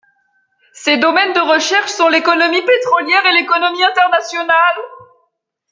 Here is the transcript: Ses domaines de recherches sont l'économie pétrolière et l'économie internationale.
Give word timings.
Ses 0.73 0.97
domaines 0.97 1.33
de 1.33 1.41
recherches 1.53 1.91
sont 1.91 2.07
l'économie 2.09 2.65
pétrolière 2.65 3.23
et 3.27 3.33
l'économie 3.33 3.83
internationale. 3.83 4.77